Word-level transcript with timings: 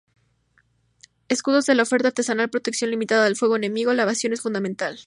Escudos 1.29 1.67
de 1.67 1.75
la 1.75 1.83
oferta 1.83 2.07
artesanal 2.07 2.49
protección 2.49 2.89
limitada 2.89 3.25
del 3.25 3.35
fuego 3.35 3.55
enemigo; 3.55 3.93
la 3.93 4.01
evasión 4.01 4.33
es 4.33 4.41
fundamental. 4.41 4.97